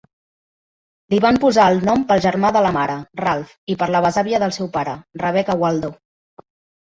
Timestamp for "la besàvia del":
3.97-4.55